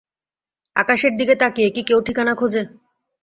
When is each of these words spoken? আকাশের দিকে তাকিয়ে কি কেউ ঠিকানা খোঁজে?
আকাশের 0.75 1.13
দিকে 1.17 1.35
তাকিয়ে 1.35 1.69
কি 1.69 1.81
কেউ 1.83 1.99
ঠিকানা 2.01 2.33
খোঁজে? 2.35 2.61